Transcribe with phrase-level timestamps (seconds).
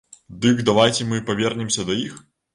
[0.45, 2.19] Дык давайце мы павернемся да іх!